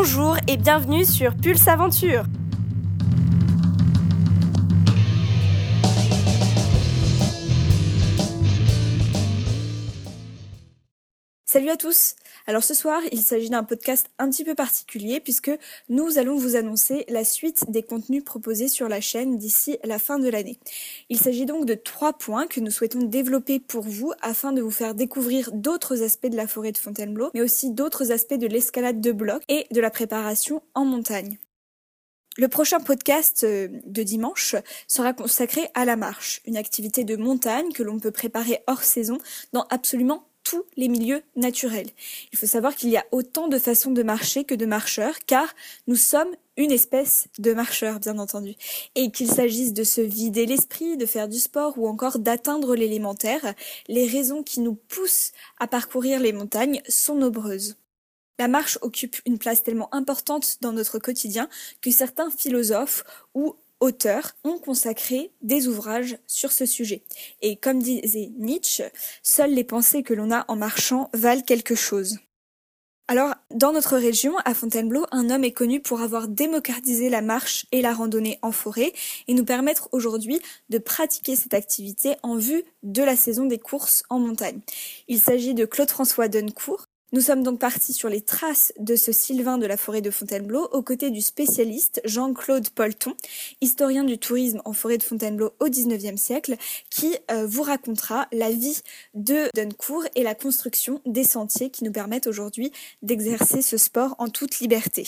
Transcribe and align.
Bonjour 0.00 0.36
et 0.46 0.56
bienvenue 0.56 1.04
sur 1.04 1.34
Pulse 1.34 1.66
Aventure. 1.66 2.22
Salut 11.50 11.70
à 11.70 11.78
tous 11.78 12.14
Alors 12.46 12.62
ce 12.62 12.74
soir, 12.74 13.00
il 13.10 13.22
s'agit 13.22 13.48
d'un 13.48 13.64
podcast 13.64 14.10
un 14.18 14.28
petit 14.28 14.44
peu 14.44 14.54
particulier 14.54 15.18
puisque 15.18 15.50
nous 15.88 16.18
allons 16.18 16.36
vous 16.36 16.56
annoncer 16.56 17.06
la 17.08 17.24
suite 17.24 17.70
des 17.70 17.82
contenus 17.82 18.22
proposés 18.22 18.68
sur 18.68 18.86
la 18.86 19.00
chaîne 19.00 19.38
d'ici 19.38 19.78
la 19.82 19.98
fin 19.98 20.18
de 20.18 20.28
l'année. 20.28 20.58
Il 21.08 21.18
s'agit 21.18 21.46
donc 21.46 21.64
de 21.64 21.72
trois 21.72 22.12
points 22.12 22.46
que 22.46 22.60
nous 22.60 22.70
souhaitons 22.70 23.02
développer 23.02 23.60
pour 23.60 23.84
vous 23.84 24.12
afin 24.20 24.52
de 24.52 24.60
vous 24.60 24.70
faire 24.70 24.94
découvrir 24.94 25.50
d'autres 25.50 26.02
aspects 26.02 26.26
de 26.26 26.36
la 26.36 26.46
forêt 26.46 26.72
de 26.72 26.76
Fontainebleau, 26.76 27.30
mais 27.32 27.40
aussi 27.40 27.70
d'autres 27.70 28.12
aspects 28.12 28.34
de 28.34 28.46
l'escalade 28.46 29.00
de 29.00 29.12
bloc 29.12 29.42
et 29.48 29.66
de 29.70 29.80
la 29.80 29.88
préparation 29.88 30.62
en 30.74 30.84
montagne. 30.84 31.38
Le 32.36 32.48
prochain 32.48 32.78
podcast 32.78 33.44
euh, 33.44 33.68
de 33.86 34.02
dimanche 34.02 34.54
sera 34.86 35.14
consacré 35.14 35.70
à 35.72 35.86
la 35.86 35.96
marche, 35.96 36.42
une 36.44 36.58
activité 36.58 37.04
de 37.04 37.16
montagne 37.16 37.72
que 37.72 37.82
l'on 37.82 37.98
peut 37.98 38.12
préparer 38.12 38.60
hors 38.66 38.84
saison 38.84 39.16
dans 39.54 39.66
absolument 39.70 40.27
tous 40.48 40.64
les 40.78 40.88
milieux 40.88 41.22
naturels. 41.36 41.90
Il 42.32 42.38
faut 42.38 42.46
savoir 42.46 42.74
qu'il 42.74 42.88
y 42.88 42.96
a 42.96 43.04
autant 43.12 43.48
de 43.48 43.58
façons 43.58 43.90
de 43.90 44.02
marcher 44.02 44.44
que 44.44 44.54
de 44.54 44.64
marcheurs, 44.64 45.18
car 45.26 45.54
nous 45.86 45.96
sommes 45.96 46.34
une 46.56 46.72
espèce 46.72 47.28
de 47.38 47.52
marcheurs, 47.52 48.00
bien 48.00 48.18
entendu. 48.18 48.54
Et 48.94 49.10
qu'il 49.10 49.30
s'agisse 49.30 49.74
de 49.74 49.84
se 49.84 50.00
vider 50.00 50.46
l'esprit, 50.46 50.96
de 50.96 51.04
faire 51.04 51.28
du 51.28 51.38
sport 51.38 51.74
ou 51.76 51.86
encore 51.86 52.18
d'atteindre 52.18 52.74
l'élémentaire, 52.74 53.54
les 53.88 54.06
raisons 54.06 54.42
qui 54.42 54.60
nous 54.60 54.74
poussent 54.74 55.32
à 55.58 55.66
parcourir 55.66 56.18
les 56.18 56.32
montagnes 56.32 56.80
sont 56.88 57.14
nombreuses. 57.14 57.76
La 58.38 58.48
marche 58.48 58.78
occupe 58.80 59.16
une 59.26 59.38
place 59.38 59.62
tellement 59.62 59.94
importante 59.94 60.58
dans 60.62 60.72
notre 60.72 60.98
quotidien 60.98 61.50
que 61.82 61.90
certains 61.90 62.30
philosophes 62.30 63.04
ou 63.34 63.54
auteurs 63.80 64.34
ont 64.44 64.58
consacré 64.58 65.32
des 65.42 65.68
ouvrages 65.68 66.18
sur 66.26 66.52
ce 66.52 66.66
sujet. 66.66 67.02
Et 67.42 67.56
comme 67.56 67.82
disait 67.82 68.30
Nietzsche, 68.38 68.84
seules 69.22 69.54
les 69.54 69.64
pensées 69.64 70.02
que 70.02 70.14
l'on 70.14 70.30
a 70.30 70.44
en 70.48 70.56
marchant 70.56 71.10
valent 71.14 71.42
quelque 71.42 71.74
chose. 71.74 72.18
Alors, 73.10 73.34
dans 73.50 73.72
notre 73.72 73.96
région, 73.96 74.36
à 74.44 74.52
Fontainebleau, 74.52 75.06
un 75.12 75.30
homme 75.30 75.42
est 75.42 75.52
connu 75.52 75.80
pour 75.80 76.02
avoir 76.02 76.28
démocratisé 76.28 77.08
la 77.08 77.22
marche 77.22 77.64
et 77.72 77.80
la 77.80 77.94
randonnée 77.94 78.38
en 78.42 78.52
forêt 78.52 78.92
et 79.28 79.32
nous 79.32 79.46
permettre 79.46 79.88
aujourd'hui 79.92 80.40
de 80.68 80.76
pratiquer 80.76 81.34
cette 81.34 81.54
activité 81.54 82.16
en 82.22 82.36
vue 82.36 82.64
de 82.82 83.02
la 83.02 83.16
saison 83.16 83.46
des 83.46 83.58
courses 83.58 84.02
en 84.10 84.18
montagne. 84.18 84.60
Il 85.08 85.22
s'agit 85.22 85.54
de 85.54 85.64
Claude-François 85.64 86.28
Duncourt, 86.28 86.84
nous 87.12 87.20
sommes 87.22 87.42
donc 87.42 87.58
partis 87.58 87.94
sur 87.94 88.08
les 88.08 88.20
traces 88.20 88.72
de 88.78 88.94
ce 88.94 89.12
Sylvain 89.12 89.56
de 89.56 89.66
la 89.66 89.76
forêt 89.76 90.02
de 90.02 90.10
Fontainebleau 90.10 90.68
aux 90.72 90.82
côtés 90.82 91.10
du 91.10 91.22
spécialiste 91.22 92.02
Jean-Claude 92.04 92.68
Polton, 92.70 93.14
historien 93.60 94.04
du 94.04 94.18
tourisme 94.18 94.60
en 94.64 94.74
forêt 94.74 94.98
de 94.98 95.02
Fontainebleau 95.02 95.52
au 95.60 95.68
XIXe 95.68 96.20
siècle, 96.20 96.56
qui 96.90 97.16
euh, 97.30 97.46
vous 97.46 97.62
racontera 97.62 98.28
la 98.32 98.50
vie 98.50 98.80
de 99.14 99.50
Duncourt 99.54 100.04
et 100.14 100.22
la 100.22 100.34
construction 100.34 101.00
des 101.06 101.24
sentiers 101.24 101.70
qui 101.70 101.84
nous 101.84 101.92
permettent 101.92 102.26
aujourd'hui 102.26 102.72
d'exercer 103.00 103.62
ce 103.62 103.78
sport 103.78 104.14
en 104.18 104.28
toute 104.28 104.60
liberté. 104.60 105.06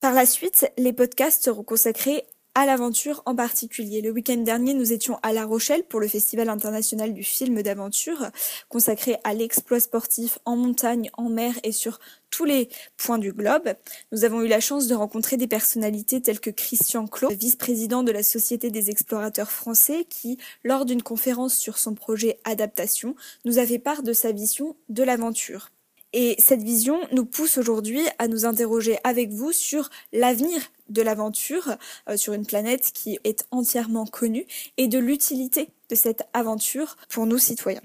Par 0.00 0.14
la 0.14 0.26
suite, 0.26 0.66
les 0.76 0.92
podcasts 0.92 1.44
seront 1.44 1.62
consacrés 1.62 2.24
à 2.54 2.66
l'aventure 2.66 3.22
en 3.26 3.34
particulier. 3.34 4.00
Le 4.02 4.10
week-end 4.10 4.36
dernier, 4.38 4.74
nous 4.74 4.92
étions 4.92 5.18
à 5.22 5.32
La 5.32 5.44
Rochelle 5.44 5.84
pour 5.84 6.00
le 6.00 6.08
Festival 6.08 6.48
international 6.48 7.14
du 7.14 7.22
film 7.22 7.62
d'aventure, 7.62 8.30
consacré 8.68 9.16
à 9.24 9.34
l'exploit 9.34 9.80
sportif 9.80 10.38
en 10.44 10.56
montagne, 10.56 11.10
en 11.14 11.28
mer 11.28 11.54
et 11.62 11.72
sur 11.72 12.00
tous 12.30 12.44
les 12.44 12.68
points 12.96 13.18
du 13.18 13.32
globe. 13.32 13.74
Nous 14.12 14.24
avons 14.24 14.42
eu 14.42 14.48
la 14.48 14.60
chance 14.60 14.86
de 14.86 14.94
rencontrer 14.94 15.36
des 15.36 15.46
personnalités 15.46 16.20
telles 16.20 16.40
que 16.40 16.50
Christian 16.50 17.06
Clot, 17.06 17.30
vice-président 17.30 18.02
de 18.02 18.12
la 18.12 18.22
Société 18.22 18.70
des 18.70 18.90
explorateurs 18.90 19.50
français, 19.50 20.04
qui, 20.08 20.38
lors 20.64 20.84
d'une 20.84 21.02
conférence 21.02 21.54
sur 21.54 21.78
son 21.78 21.94
projet 21.94 22.38
Adaptation, 22.44 23.14
nous 23.44 23.58
a 23.58 23.66
fait 23.66 23.78
part 23.78 24.02
de 24.02 24.12
sa 24.12 24.32
vision 24.32 24.76
de 24.88 25.02
l'aventure. 25.02 25.70
Et 26.12 26.34
cette 26.38 26.62
vision 26.62 27.00
nous 27.12 27.24
pousse 27.24 27.58
aujourd'hui 27.58 28.00
à 28.18 28.26
nous 28.26 28.44
interroger 28.44 28.98
avec 29.04 29.30
vous 29.30 29.52
sur 29.52 29.90
l'avenir 30.12 30.60
de 30.88 31.02
l'aventure 31.02 31.76
euh, 32.08 32.16
sur 32.16 32.32
une 32.32 32.46
planète 32.46 32.90
qui 32.92 33.18
est 33.24 33.46
entièrement 33.50 34.06
connue 34.06 34.46
et 34.76 34.88
de 34.88 34.98
l'utilité 34.98 35.68
de 35.88 35.94
cette 35.94 36.28
aventure 36.32 36.96
pour 37.08 37.26
nous 37.26 37.38
citoyens. 37.38 37.82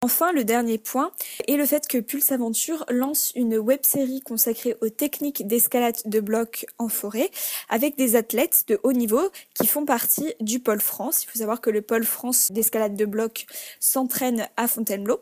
Enfin, 0.00 0.30
le 0.30 0.44
dernier 0.44 0.78
point 0.78 1.10
est 1.48 1.56
le 1.56 1.66
fait 1.66 1.88
que 1.88 1.98
Pulse 1.98 2.30
Aventure 2.30 2.84
lance 2.88 3.32
une 3.34 3.58
web 3.58 3.80
série 3.82 4.20
consacrée 4.20 4.76
aux 4.80 4.90
techniques 4.90 5.44
d'escalade 5.48 5.96
de 6.04 6.20
blocs 6.20 6.66
en 6.78 6.88
forêt 6.88 7.32
avec 7.68 7.96
des 7.96 8.14
athlètes 8.14 8.62
de 8.68 8.78
haut 8.84 8.92
niveau 8.92 9.28
qui 9.54 9.66
font 9.66 9.84
partie 9.84 10.34
du 10.40 10.60
pôle 10.60 10.80
France. 10.80 11.24
Il 11.24 11.30
faut 11.30 11.38
savoir 11.40 11.60
que 11.60 11.70
le 11.70 11.82
pôle 11.82 12.04
France 12.04 12.52
d'escalade 12.52 12.94
de 12.94 13.06
blocs 13.06 13.46
s'entraîne 13.80 14.46
à 14.56 14.68
Fontainebleau. 14.68 15.20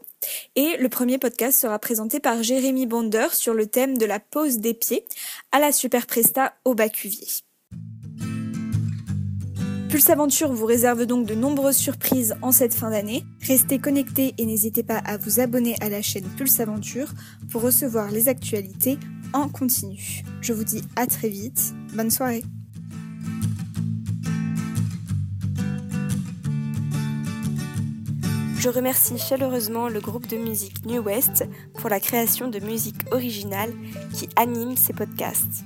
Et 0.56 0.76
le 0.76 0.91
premier 0.91 1.16
podcast 1.16 1.58
sera 1.58 1.78
présenté 1.78 2.20
par 2.20 2.43
Jérémy 2.43 2.84
Bonder 2.84 3.28
sur 3.32 3.54
le 3.54 3.66
thème 3.66 3.97
de 3.97 4.04
la 4.04 4.20
pose 4.20 4.58
des 4.58 4.75
pieds 4.75 5.06
à 5.53 5.58
la 5.58 5.72
Super 5.72 6.06
Presta 6.06 6.53
au 6.66 6.75
Bacuvier. 6.75 7.45
Pulse 9.88 10.10
Aventure 10.10 10.52
vous 10.52 10.66
réserve 10.66 11.06
donc 11.06 11.26
de 11.26 11.34
nombreuses 11.34 11.76
surprises 11.76 12.34
en 12.42 12.50
cette 12.50 12.74
fin 12.74 12.91
d'année. 12.91 13.24
Restez 13.42 13.78
connectés 13.78 14.34
et 14.36 14.44
n'hésitez 14.44 14.82
pas 14.82 14.98
à 14.98 15.16
vous 15.16 15.38
abonner 15.38 15.76
à 15.80 15.88
la 15.88 16.02
chaîne 16.02 16.24
Pulse 16.36 16.58
Aventure 16.58 17.08
pour 17.50 17.62
recevoir 17.62 18.10
les 18.10 18.28
actualités 18.28 18.98
en 19.32 19.48
continu. 19.48 20.25
Je 20.41 20.52
vous 20.52 20.64
dis 20.64 20.82
à 20.96 21.06
très 21.06 21.28
vite. 21.28 21.72
Bonne 21.94 22.10
soirée. 22.10 22.42
Je 28.58 28.69
remercie 28.69 29.19
chaleureusement 29.19 29.88
le 29.88 30.00
groupe 30.00 30.26
de 30.26 30.36
musique 30.36 30.84
New 30.84 31.00
West 31.00 31.48
pour 31.78 31.88
la 31.88 32.00
création 32.00 32.48
de 32.48 32.58
musique 32.58 33.00
originale 33.12 33.72
qui 34.12 34.28
anime 34.34 34.76
ces 34.76 34.92
podcasts. 34.92 35.64